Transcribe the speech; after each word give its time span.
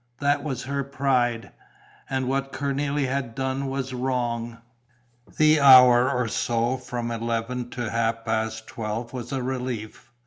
That 0.19 0.43
was 0.43 0.63
her 0.63 0.83
pride. 0.83 1.51
And 2.09 2.27
what 2.27 2.51
Cornélie 2.51 3.07
had 3.07 3.35
done 3.35 3.67
was 3.67 3.93
wrong.... 3.93 4.57
The 5.37 5.59
hour 5.59 6.09
or 6.11 6.27
so 6.27 6.77
from 6.77 7.11
eleven 7.11 7.69
to 7.69 7.91
half 7.91 8.25
past 8.25 8.65
twelve 8.65 9.13
was 9.13 9.31
a 9.31 9.43
relief. 9.43 10.11